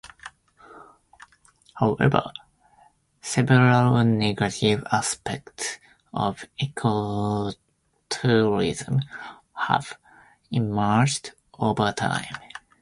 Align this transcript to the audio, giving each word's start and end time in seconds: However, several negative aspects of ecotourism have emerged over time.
However, 1.75 2.31
several 3.21 4.03
negative 4.03 4.83
aspects 4.91 5.77
of 6.11 6.43
ecotourism 6.59 9.03
have 9.53 9.99
emerged 10.49 11.35
over 11.59 11.91
time. 11.91 12.33